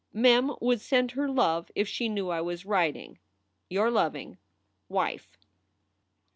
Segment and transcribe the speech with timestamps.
[0.13, 3.19] Mem would send her love if she knew I was writing.
[3.69, 4.39] Your loving
[4.89, 5.37] WIFE.